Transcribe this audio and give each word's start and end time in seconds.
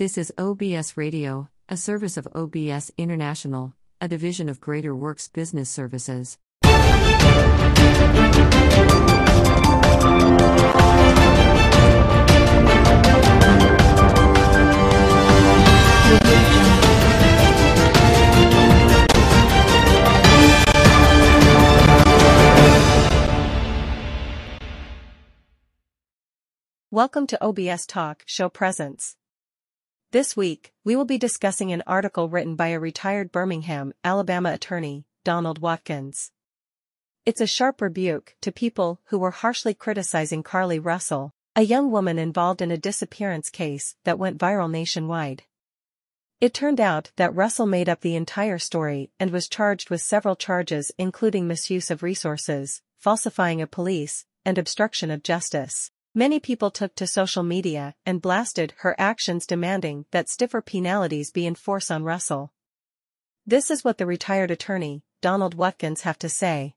This 0.00 0.16
is 0.16 0.32
OBS 0.38 0.96
Radio, 0.96 1.50
a 1.68 1.76
service 1.76 2.16
of 2.16 2.26
OBS 2.34 2.90
International, 2.96 3.74
a 4.00 4.08
division 4.08 4.48
of 4.48 4.58
Greater 4.58 4.96
Works 4.96 5.28
Business 5.28 5.68
Services. 5.68 6.38
Welcome 26.90 27.26
to 27.26 27.44
OBS 27.44 27.84
Talk 27.84 28.22
Show 28.24 28.48
Presents. 28.48 29.18
This 30.12 30.36
week, 30.36 30.72
we 30.82 30.96
will 30.96 31.04
be 31.04 31.18
discussing 31.18 31.70
an 31.70 31.84
article 31.86 32.28
written 32.28 32.56
by 32.56 32.68
a 32.68 32.80
retired 32.80 33.30
Birmingham, 33.30 33.94
Alabama 34.02 34.52
attorney, 34.52 35.04
Donald 35.22 35.60
Watkins. 35.60 36.32
It's 37.24 37.40
a 37.40 37.46
sharp 37.46 37.80
rebuke 37.80 38.34
to 38.40 38.50
people 38.50 39.00
who 39.04 39.20
were 39.20 39.30
harshly 39.30 39.72
criticizing 39.72 40.42
Carlee 40.42 40.84
Russell, 40.84 41.32
a 41.54 41.62
young 41.62 41.92
woman 41.92 42.18
involved 42.18 42.60
in 42.60 42.72
a 42.72 42.76
disappearance 42.76 43.50
case 43.50 43.94
that 44.02 44.18
went 44.18 44.36
viral 44.36 44.68
nationwide. 44.68 45.44
It 46.40 46.54
turned 46.54 46.80
out 46.80 47.12
that 47.14 47.36
Russell 47.36 47.66
made 47.66 47.88
up 47.88 48.00
the 48.00 48.16
entire 48.16 48.58
story 48.58 49.12
and 49.20 49.30
was 49.30 49.46
charged 49.46 49.90
with 49.90 50.00
several 50.00 50.34
charges 50.34 50.90
including 50.98 51.46
misuse 51.46 51.88
of 51.88 52.02
resources, 52.02 52.82
falsifying 52.98 53.62
a 53.62 53.66
police, 53.68 54.26
and 54.44 54.58
obstruction 54.58 55.12
of 55.12 55.22
justice. 55.22 55.92
Many 56.14 56.40
people 56.40 56.72
took 56.72 56.96
to 56.96 57.06
social 57.06 57.44
media 57.44 57.94
and 58.04 58.20
blasted 58.20 58.74
her 58.78 58.96
actions 58.98 59.46
demanding 59.46 60.06
that 60.10 60.28
stiffer 60.28 60.60
penalties 60.60 61.30
be 61.30 61.46
enforced 61.46 61.88
on 61.88 62.02
Russell. 62.02 62.52
This 63.46 63.70
is 63.70 63.84
what 63.84 63.98
the 63.98 64.06
retired 64.06 64.50
attorney, 64.50 65.04
Donald 65.22 65.54
Watkins 65.54 66.00
have 66.00 66.18
to 66.18 66.28
say. 66.28 66.74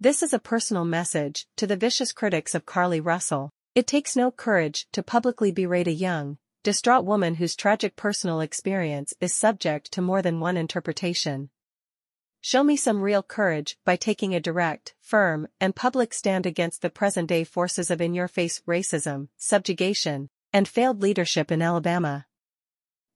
This 0.00 0.24
is 0.24 0.32
a 0.32 0.40
personal 0.40 0.84
message 0.84 1.46
to 1.56 1.68
the 1.68 1.76
vicious 1.76 2.12
critics 2.12 2.52
of 2.52 2.66
Carlee 2.66 3.04
Russell. 3.04 3.50
It 3.76 3.86
takes 3.86 4.16
no 4.16 4.32
courage 4.32 4.88
to 4.90 5.04
publicly 5.04 5.52
berate 5.52 5.86
a 5.86 5.92
young, 5.92 6.38
distraught 6.64 7.04
woman 7.04 7.36
whose 7.36 7.54
tragic 7.54 7.94
personal 7.94 8.40
experience 8.40 9.14
is 9.20 9.32
subject 9.32 9.92
to 9.92 10.02
more 10.02 10.20
than 10.20 10.40
one 10.40 10.56
interpretation. 10.56 11.50
Show 12.44 12.64
me 12.64 12.74
some 12.74 13.02
real 13.02 13.22
courage 13.22 13.78
by 13.84 13.94
taking 13.94 14.34
a 14.34 14.40
direct, 14.40 14.96
firm, 15.00 15.46
and 15.60 15.76
public 15.76 16.12
stand 16.12 16.44
against 16.44 16.82
the 16.82 16.90
present-day 16.90 17.44
forces 17.44 17.88
of 17.88 18.00
in-your-face 18.00 18.62
racism, 18.66 19.28
subjugation, 19.38 20.28
and 20.52 20.66
failed 20.66 21.00
leadership 21.00 21.52
in 21.52 21.62
Alabama. 21.62 22.26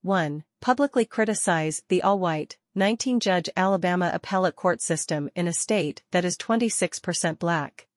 1. 0.02 0.44
Publicly 0.60 1.04
criticize 1.04 1.82
the 1.88 2.02
all-white, 2.02 2.56
19-judge 2.76 3.50
Alabama 3.56 4.12
appellate 4.14 4.54
court 4.54 4.80
system 4.80 5.28
in 5.34 5.48
a 5.48 5.52
state 5.52 6.04
that 6.12 6.24
is 6.24 6.36
26% 6.36 7.40
black. 7.40 7.88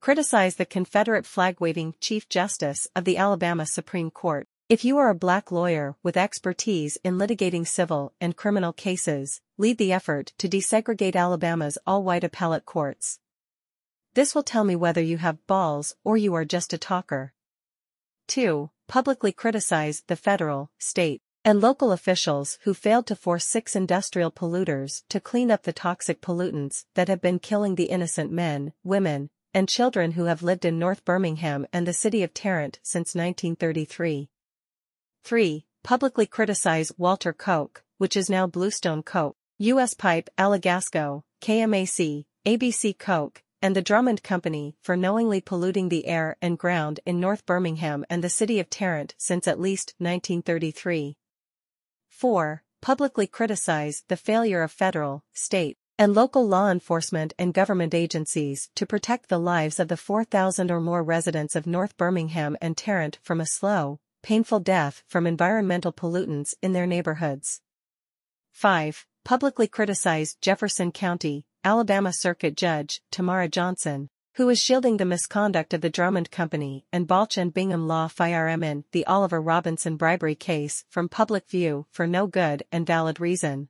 Criticize 0.00 0.56
the 0.56 0.64
Confederate 0.64 1.26
flag-waving 1.26 1.92
Chief 2.00 2.26
Justice 2.26 2.88
of 2.96 3.04
the 3.04 3.18
Alabama 3.18 3.66
Supreme 3.66 4.10
Court. 4.10 4.48
If 4.68 4.84
you 4.84 4.98
are 4.98 5.08
a 5.08 5.14
black 5.14 5.50
lawyer 5.50 5.96
with 6.02 6.18
expertise 6.18 6.98
in 7.02 7.16
litigating 7.16 7.66
civil 7.66 8.12
and 8.20 8.36
criminal 8.36 8.74
cases, 8.74 9.40
lead 9.56 9.78
the 9.78 9.94
effort 9.94 10.34
to 10.36 10.46
desegregate 10.46 11.16
Alabama's 11.16 11.78
all-white 11.86 12.22
appellate 12.22 12.66
courts. 12.66 13.18
This 14.12 14.34
will 14.34 14.42
tell 14.42 14.64
me 14.64 14.76
whether 14.76 15.00
you 15.00 15.16
have 15.16 15.46
balls 15.46 15.96
or 16.04 16.18
you 16.18 16.34
are 16.34 16.44
just 16.44 16.74
a 16.74 16.76
talker. 16.76 17.32
2. 18.26 18.68
Publicly 18.88 19.32
criticize 19.32 20.02
the 20.06 20.16
federal, 20.16 20.70
state, 20.78 21.22
and 21.46 21.62
local 21.62 21.90
officials 21.90 22.58
who 22.64 22.74
failed 22.74 23.06
to 23.06 23.16
force 23.16 23.46
six 23.46 23.74
industrial 23.74 24.30
polluters 24.30 25.02
to 25.08 25.18
clean 25.18 25.50
up 25.50 25.62
the 25.62 25.72
toxic 25.72 26.20
pollutants 26.20 26.84
that 26.94 27.08
have 27.08 27.22
been 27.22 27.38
killing 27.38 27.76
the 27.76 27.84
innocent 27.84 28.30
men, 28.30 28.74
women, 28.84 29.30
and 29.54 29.66
children 29.66 30.10
who 30.10 30.24
have 30.24 30.42
lived 30.42 30.66
in 30.66 30.78
North 30.78 31.06
Birmingham 31.06 31.66
and 31.72 31.86
the 31.86 31.94
city 31.94 32.22
of 32.22 32.34
Tarrant 32.34 32.80
since 32.82 33.14
1933. 33.14 34.28
3. 35.24 35.64
Publicly 35.82 36.26
criticize 36.26 36.92
Walter 36.98 37.32
Coke, 37.32 37.82
which 37.98 38.16
is 38.16 38.30
now 38.30 38.46
Bluestone 38.46 39.02
Coke, 39.02 39.36
U.S. 39.58 39.94
Pipe, 39.94 40.28
Alagasco, 40.38 41.22
KMAC, 41.40 42.24
ABC 42.46 42.98
Coke, 42.98 43.42
and 43.60 43.74
the 43.74 43.82
Drummond 43.82 44.22
Company 44.22 44.76
for 44.82 44.96
knowingly 44.96 45.40
polluting 45.40 45.88
the 45.88 46.06
air 46.06 46.36
and 46.40 46.58
ground 46.58 47.00
in 47.04 47.20
North 47.20 47.44
Birmingham 47.44 48.04
and 48.08 48.22
the 48.22 48.28
city 48.28 48.60
of 48.60 48.70
Tarrant 48.70 49.14
since 49.18 49.48
at 49.48 49.60
least 49.60 49.94
1933. 49.98 51.16
4. 52.08 52.62
Publicly 52.80 53.26
criticize 53.26 54.04
the 54.08 54.16
failure 54.16 54.62
of 54.62 54.70
federal, 54.70 55.24
state, 55.32 55.76
and 55.98 56.14
local 56.14 56.46
law 56.46 56.70
enforcement 56.70 57.34
and 57.38 57.52
government 57.52 57.92
agencies 57.92 58.70
to 58.76 58.86
protect 58.86 59.28
the 59.28 59.38
lives 59.38 59.80
of 59.80 59.88
the 59.88 59.96
4,000 59.96 60.70
or 60.70 60.80
more 60.80 61.02
residents 61.02 61.56
of 61.56 61.66
North 61.66 61.96
Birmingham 61.96 62.56
and 62.60 62.76
Tarrant 62.76 63.18
from 63.22 63.40
a 63.40 63.46
slow, 63.46 63.98
painful 64.22 64.60
death 64.60 65.02
from 65.06 65.26
environmental 65.26 65.92
pollutants 65.92 66.54
in 66.62 66.72
their 66.72 66.86
neighborhoods. 66.86 67.60
5. 68.52 69.06
Publicly 69.24 69.68
criticize 69.68 70.36
Jefferson 70.40 70.92
County, 70.92 71.44
Alabama 71.64 72.12
Circuit 72.12 72.56
Judge 72.56 73.00
Tamara 73.10 73.48
Johnson, 73.48 74.08
who 74.34 74.48
is 74.48 74.60
shielding 74.60 74.96
the 74.96 75.04
misconduct 75.04 75.74
of 75.74 75.80
the 75.80 75.90
Drummond 75.90 76.30
Company 76.30 76.86
and 76.92 77.06
Balch 77.06 77.36
and 77.36 77.52
Bingham 77.52 77.88
Law 77.88 78.08
Firm 78.08 78.62
in 78.62 78.84
the 78.92 79.04
Oliver 79.06 79.40
Robinson 79.40 79.96
bribery 79.96 80.34
case 80.34 80.84
from 80.88 81.08
public 81.08 81.48
view 81.48 81.86
for 81.90 82.06
no 82.06 82.26
good 82.26 82.62
and 82.70 82.86
valid 82.86 83.20
reason. 83.20 83.68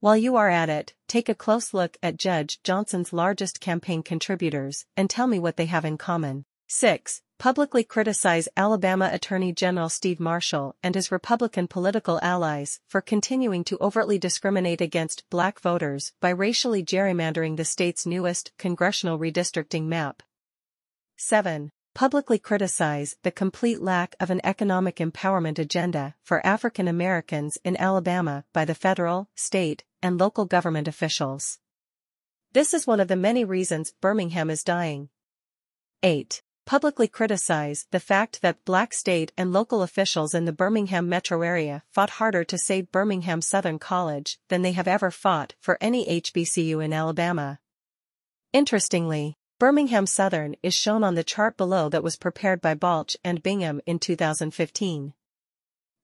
While 0.00 0.16
you 0.16 0.36
are 0.36 0.48
at 0.48 0.68
it, 0.68 0.94
take 1.06 1.28
a 1.28 1.34
close 1.34 1.72
look 1.72 1.96
at 2.02 2.16
Judge 2.16 2.60
Johnson's 2.62 3.12
largest 3.12 3.60
campaign 3.60 4.02
contributors 4.02 4.84
and 4.96 5.08
tell 5.08 5.26
me 5.26 5.38
what 5.38 5.56
they 5.56 5.66
have 5.66 5.84
in 5.84 5.96
common. 5.96 6.44
6 6.66 7.22
publicly 7.38 7.84
criticize 7.84 8.48
Alabama 8.56 9.08
Attorney 9.12 9.52
General 9.52 9.88
Steve 9.88 10.18
Marshall 10.18 10.74
and 10.82 10.96
his 10.96 11.12
Republican 11.12 11.68
political 11.68 12.18
allies 12.20 12.80
for 12.88 13.00
continuing 13.00 13.62
to 13.62 13.78
overtly 13.80 14.18
discriminate 14.18 14.80
against 14.80 15.22
black 15.30 15.60
voters 15.60 16.12
by 16.20 16.30
racially 16.30 16.84
gerrymandering 16.84 17.56
the 17.56 17.64
state's 17.64 18.04
newest 18.04 18.50
congressional 18.58 19.20
redistricting 19.20 19.84
map. 19.84 20.24
7. 21.16 21.70
Publicly 21.94 22.40
criticize 22.40 23.16
the 23.22 23.30
complete 23.30 23.80
lack 23.80 24.16
of 24.18 24.30
an 24.30 24.40
economic 24.42 24.96
empowerment 24.96 25.60
agenda 25.60 26.16
for 26.22 26.44
African 26.44 26.88
Americans 26.88 27.56
in 27.64 27.76
Alabama 27.76 28.44
by 28.52 28.64
the 28.64 28.74
federal, 28.74 29.28
state, 29.36 29.84
and 30.02 30.18
local 30.18 30.44
government 30.44 30.88
officials. 30.88 31.60
This 32.52 32.74
is 32.74 32.86
one 32.86 32.98
of 32.98 33.06
the 33.06 33.16
many 33.16 33.44
reasons 33.44 33.94
Birmingham 34.00 34.50
is 34.50 34.64
dying. 34.64 35.08
8 36.02 36.42
publicly 36.68 37.08
criticize 37.08 37.86
the 37.92 37.98
fact 37.98 38.42
that 38.42 38.62
black 38.66 38.92
state 38.92 39.32
and 39.38 39.54
local 39.54 39.80
officials 39.80 40.34
in 40.34 40.44
the 40.44 40.52
Birmingham 40.52 41.08
metro 41.08 41.40
area 41.40 41.82
fought 41.90 42.10
harder 42.20 42.44
to 42.44 42.58
save 42.58 42.92
Birmingham 42.92 43.40
Southern 43.40 43.78
College 43.78 44.38
than 44.50 44.60
they 44.60 44.72
have 44.72 44.86
ever 44.86 45.10
fought 45.10 45.54
for 45.62 45.78
any 45.80 46.04
HBCU 46.20 46.84
in 46.84 46.92
Alabama. 46.92 47.58
Interestingly, 48.52 49.38
Birmingham 49.58 50.04
Southern 50.04 50.56
is 50.62 50.74
shown 50.74 51.02
on 51.02 51.14
the 51.14 51.24
chart 51.24 51.56
below 51.56 51.88
that 51.88 52.02
was 52.02 52.18
prepared 52.18 52.60
by 52.60 52.74
Balch 52.74 53.16
and 53.24 53.42
Bingham 53.42 53.80
in 53.86 53.98
2015. 53.98 55.14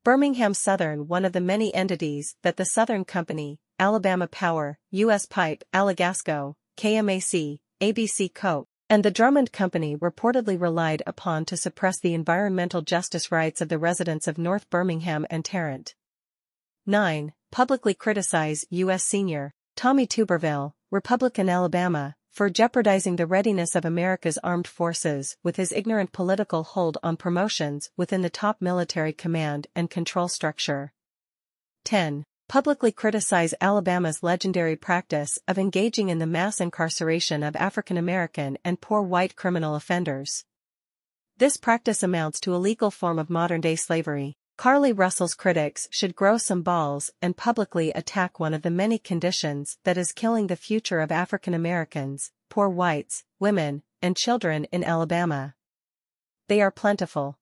Birmingham 0.03 0.55
Southern 0.55 1.07
one 1.07 1.27
of 1.27 1.35
the 1.35 1.43
many 1.43 1.75
entities 1.75 2.37
that 2.43 2.57
the 2.57 2.65
Southern 2.65 3.05
Company, 3.05 3.59
Alabama 3.79 4.27
Power, 4.27 4.79
U.S. 4.93 5.27
Pipe, 5.27 5.63
Alagasco, 5.75 6.55
KMAC, 6.79 7.59
ABC 7.83 8.33
Coke, 8.33 8.67
and 8.91 9.05
the 9.05 9.11
Drummond 9.11 9.53
Company 9.53 9.97
reportedly 9.97 10.61
relied 10.61 11.03
upon 11.07 11.45
to 11.47 11.57
suppress 11.57 11.99
the 12.01 12.15
environmental 12.15 12.83
justice 12.83 13.33
rights 13.33 13.61
of 13.61 13.69
the 13.69 13.79
residents 13.79 14.29
of 14.29 14.39
North 14.39 14.69
Birmingham 14.71 15.27
and 15.31 15.45
Tarrant. 15.45 15.95
9. 16.87 17.33
Publicly 17.51 17.95
criticize 17.95 18.65
U.S. 18.71 19.05
Senior, 19.05 19.53
Tommy 19.77 20.07
Tuberville, 20.07 20.75
Republican 20.91 21.49
Alabama, 21.49 22.15
for 22.31 22.51
jeopardizing 22.51 23.17
the 23.17 23.27
readiness 23.27 23.75
of 23.75 23.85
America's 23.85 24.39
armed 24.45 24.67
forces 24.67 25.37
with 25.43 25.57
his 25.57 25.73
ignorant 25.73 26.13
political 26.13 26.65
hold 26.65 26.99
on 27.03 27.17
promotions 27.17 27.91
within 27.97 28.23
the 28.23 28.31
top 28.31 28.61
military 28.61 29.13
command 29.13 29.69
and 29.75 29.89
control 29.89 30.29
structure. 30.29 30.93
10 31.85 32.25
publicly 32.49 32.93
criticize 32.93 33.55
Alabama's 33.61 34.23
legendary 34.23 34.77
practice 34.77 35.39
of 35.49 35.59
engaging 35.59 36.09
in 36.09 36.19
the 36.19 36.27
mass 36.27 36.61
incarceration 36.61 37.43
of 37.43 37.57
African 37.57 37.97
American 37.97 38.59
and 38.65 38.81
poor 38.81 39.03
white 39.03 39.37
criminal 39.37 39.75
offenders. 39.75 40.45
This 41.37 41.57
practice 41.57 42.03
amounts 42.03 42.39
to 42.41 42.55
a 42.55 42.59
legal 42.59 42.91
form 42.91 43.19
of 43.19 43.31
modern-day 43.31 43.77
slavery. 43.77 44.37
Carlee 44.57 44.97
Russell's 44.97 45.35
critics 45.35 45.89
should 45.91 46.15
grow 46.15 46.39
some 46.39 46.63
balls 46.63 47.11
and 47.21 47.37
publicly 47.37 47.91
attack 47.91 48.39
one 48.39 48.55
of 48.55 48.63
the 48.63 48.71
many 48.71 48.99
conditions 48.99 49.79
that 49.83 49.99
is 49.99 50.13
killing 50.13 50.47
the 50.47 50.55
future 50.55 51.01
of 51.01 51.11
African 51.11 51.55
Americans, 51.55 52.31
poor 52.51 52.69
whites, 52.69 53.25
women, 53.41 53.83
and 54.01 54.17
children 54.17 54.65
in 54.67 54.85
Alabama. 54.85 55.55
They 56.47 56.61
are 56.61 56.71
plentiful. 56.71 57.37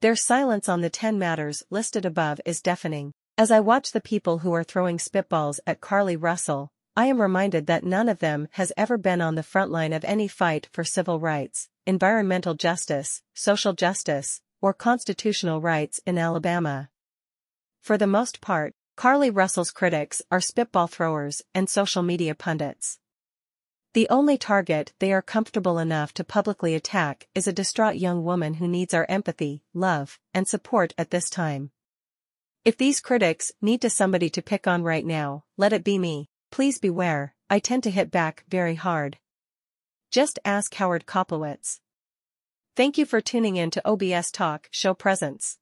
Their 0.00 0.14
silence 0.14 0.68
on 0.68 0.80
the 0.80 0.90
10 0.90 1.18
matters 1.18 1.64
listed 1.70 2.04
above 2.04 2.40
is 2.44 2.62
deafening. 2.62 3.14
As 3.38 3.50
I 3.50 3.60
watch 3.60 3.92
the 3.92 4.00
people 4.00 4.38
who 4.38 4.52
are 4.52 4.62
throwing 4.62 4.98
spitballs 4.98 5.58
at 5.66 5.80
Carlee 5.80 6.20
Russell, 6.20 6.70
I 6.94 7.06
am 7.06 7.20
reminded 7.20 7.66
that 7.66 7.82
none 7.82 8.10
of 8.10 8.18
them 8.18 8.46
has 8.52 8.74
ever 8.76 8.98
been 8.98 9.22
on 9.22 9.36
the 9.36 9.42
front 9.42 9.70
line 9.70 9.94
of 9.94 10.04
any 10.04 10.28
fight 10.28 10.68
for 10.70 10.84
civil 10.84 11.18
rights, 11.18 11.70
environmental 11.86 12.52
justice, 12.52 13.22
social 13.32 13.72
justice, 13.72 14.42
or 14.60 14.74
constitutional 14.74 15.62
rights 15.62 15.98
in 16.04 16.18
Alabama. 16.18 16.90
For 17.80 17.96
the 17.96 18.06
most 18.06 18.42
part, 18.42 18.74
Carlee 18.98 19.34
Russell's 19.34 19.70
critics 19.70 20.20
are 20.30 20.40
spitball 20.40 20.86
throwers 20.86 21.40
and 21.54 21.70
social 21.70 22.02
media 22.02 22.34
pundits. 22.34 22.98
The 23.94 24.10
only 24.10 24.36
target 24.36 24.92
they 24.98 25.10
are 25.10 25.22
comfortable 25.22 25.78
enough 25.78 26.12
to 26.14 26.24
publicly 26.24 26.74
attack 26.74 27.28
is 27.34 27.46
a 27.46 27.52
distraught 27.52 27.96
young 27.96 28.24
woman 28.24 28.54
who 28.54 28.68
needs 28.68 28.92
our 28.92 29.06
empathy, 29.08 29.62
love, 29.72 30.18
and 30.34 30.46
support 30.46 30.92
at 30.98 31.10
this 31.10 31.30
time. 31.30 31.70
If 32.64 32.76
these 32.76 33.00
critics 33.00 33.50
need 33.60 33.80
to 33.80 33.90
somebody 33.90 34.30
to 34.30 34.40
pick 34.40 34.68
on 34.68 34.84
right 34.84 35.04
now, 35.04 35.42
let 35.56 35.72
it 35.72 35.82
be 35.82 35.98
me. 35.98 36.28
Please 36.52 36.78
beware, 36.78 37.34
I 37.50 37.58
tend 37.58 37.82
to 37.82 37.90
hit 37.90 38.12
back 38.12 38.44
very 38.48 38.76
hard. 38.76 39.18
Just 40.12 40.38
ask 40.44 40.72
Howard 40.74 41.04
Koplowitz. 41.04 41.80
Thank 42.76 42.98
you 42.98 43.04
for 43.04 43.20
tuning 43.20 43.56
in 43.56 43.72
to 43.72 43.82
OBS 43.84 44.30
Talk 44.30 44.68
Show 44.70 44.94
Presents. 44.94 45.58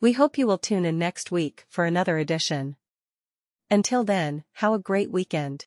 We 0.00 0.12
hope 0.14 0.36
you 0.36 0.48
will 0.48 0.58
tune 0.58 0.84
in 0.84 0.98
next 0.98 1.30
week 1.30 1.64
for 1.68 1.84
another 1.84 2.18
edition. 2.18 2.74
Until 3.70 4.02
then, 4.02 4.42
have 4.54 4.72
a 4.72 4.80
great 4.80 5.12
weekend. 5.12 5.66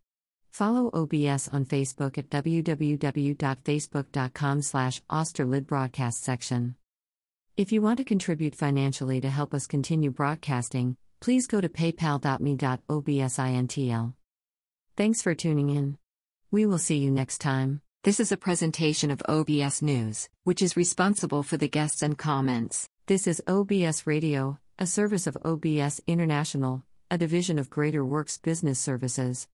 Follow 0.51 0.91
OBS 0.93 1.47
on 1.47 1.65
Facebook 1.65 2.17
at 2.17 2.29
www.facebook.com 2.29 4.61
slash 4.61 5.01
Broadcast 5.65 6.23
section. 6.23 6.75
If 7.55 7.71
you 7.71 7.81
want 7.81 7.99
to 7.99 8.03
contribute 8.03 8.55
financially 8.55 9.21
to 9.21 9.29
help 9.29 9.53
us 9.53 9.65
continue 9.65 10.11
broadcasting, 10.11 10.97
please 11.21 11.47
go 11.47 11.61
to 11.61 11.69
paypal.me.obsintl. 11.69 14.13
Thanks 14.97 15.21
for 15.21 15.33
tuning 15.33 15.69
in. 15.69 15.97
We 16.51 16.65
will 16.65 16.77
see 16.77 16.97
you 16.97 17.11
next 17.11 17.37
time. 17.37 17.79
This 18.03 18.19
is 18.19 18.33
a 18.33 18.37
presentation 18.37 19.09
of 19.09 19.21
OBS 19.29 19.81
News, 19.81 20.27
which 20.43 20.61
is 20.61 20.75
responsible 20.75 21.43
for 21.43 21.55
the 21.55 21.69
guests 21.69 22.01
and 22.01 22.17
comments. 22.17 22.89
This 23.07 23.25
is 23.25 23.41
OBS 23.47 24.05
Radio, 24.05 24.59
a 24.77 24.85
service 24.85 25.27
of 25.27 25.37
OBS 25.45 26.01
International, 26.07 26.83
a 27.09 27.17
division 27.17 27.57
of 27.57 27.69
Greater 27.69 28.03
Works 28.03 28.37
Business 28.37 28.79
Services. 28.79 29.47